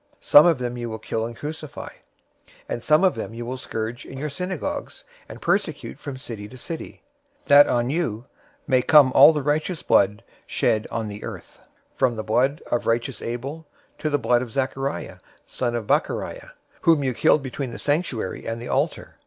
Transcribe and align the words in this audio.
Some 0.19 0.47
of 0.47 0.57
them 0.57 0.77
you 0.77 0.89
will 0.89 0.97
kill 0.97 1.27
and 1.27 1.37
crucify; 1.37 1.89
and 2.67 2.81
some 2.81 3.03
of 3.03 3.13
them 3.13 3.35
you 3.35 3.45
will 3.45 3.55
scourge 3.57 4.03
in 4.03 4.17
your 4.17 4.31
synagogues, 4.31 5.03
and 5.29 5.39
persecute 5.39 5.99
from 5.99 6.17
city 6.17 6.47
to 6.49 6.57
city; 6.57 7.03
023:035 7.43 7.45
that 7.49 7.67
on 7.67 7.89
you 7.91 8.25
may 8.65 8.81
come 8.81 9.11
all 9.13 9.31
the 9.31 9.43
righteous 9.43 9.83
blood 9.83 10.23
shed 10.47 10.87
on 10.89 11.07
the 11.07 11.23
earth, 11.23 11.59
from 11.95 12.15
the 12.15 12.23
blood 12.23 12.63
of 12.71 12.87
righteous 12.87 13.21
Abel 13.21 13.67
to 13.99 14.09
the 14.09 14.17
blood 14.17 14.41
of 14.41 14.51
Zachariah 14.51 15.17
son 15.45 15.75
of 15.75 15.85
Barachiah, 15.85 16.53
whom 16.81 17.03
you 17.03 17.13
killed 17.13 17.43
between 17.43 17.69
the 17.69 17.77
sanctuary 17.77 18.47
and 18.47 18.59
the 18.59 18.69
altar. 18.69 19.17